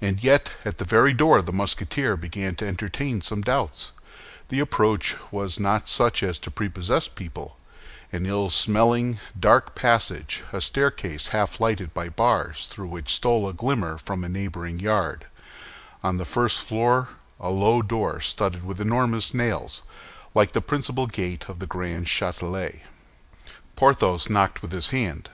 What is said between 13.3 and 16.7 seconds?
a glimmer from a neighboring yard; on the first